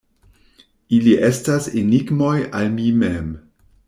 Ili 0.99 1.11
estas 1.27 1.67
enigmoj 1.81 2.33
al 2.61 2.73
mi 2.79 2.87
mem. 3.03 3.31